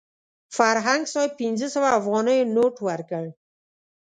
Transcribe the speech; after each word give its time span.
فرهنګ 0.57 1.03
صاحب 1.13 1.31
پنځه 1.41 1.67
سوه 1.73 1.89
افغانیو 1.99 2.49
نوټ 2.55 2.75
ورکړ. 2.87 3.25